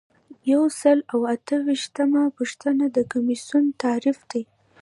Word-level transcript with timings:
یو 0.51 0.63
سل 0.81 0.99
او 1.13 1.19
اته 1.33 1.55
ویشتمه 1.67 2.23
پوښتنه 2.37 2.85
د 2.95 2.97
کمیسیون 3.11 3.65
تعریف 3.81 4.19
دی. 4.31 4.43